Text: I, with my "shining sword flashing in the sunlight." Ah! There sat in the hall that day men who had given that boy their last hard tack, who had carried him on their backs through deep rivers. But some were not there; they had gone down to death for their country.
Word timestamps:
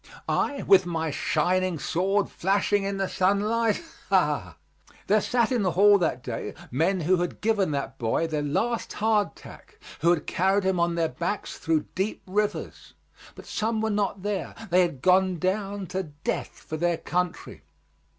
I, 0.27 0.63
with 0.63 0.87
my 0.87 1.11
"shining 1.11 1.77
sword 1.77 2.27
flashing 2.31 2.81
in 2.85 2.97
the 2.97 3.07
sunlight." 3.07 3.83
Ah! 4.09 4.55
There 5.05 5.21
sat 5.21 5.51
in 5.51 5.61
the 5.61 5.73
hall 5.73 5.99
that 5.99 6.23
day 6.23 6.55
men 6.71 7.01
who 7.01 7.17
had 7.17 7.39
given 7.39 7.69
that 7.73 7.99
boy 7.99 8.25
their 8.25 8.41
last 8.41 8.93
hard 8.93 9.35
tack, 9.35 9.77
who 9.99 10.09
had 10.09 10.25
carried 10.25 10.63
him 10.63 10.79
on 10.79 10.95
their 10.95 11.09
backs 11.09 11.59
through 11.59 11.85
deep 11.93 12.23
rivers. 12.25 12.95
But 13.35 13.45
some 13.45 13.79
were 13.79 13.91
not 13.91 14.23
there; 14.23 14.55
they 14.71 14.81
had 14.81 15.03
gone 15.03 15.37
down 15.37 15.85
to 15.93 16.01
death 16.01 16.49
for 16.67 16.77
their 16.77 16.97
country. 16.97 17.61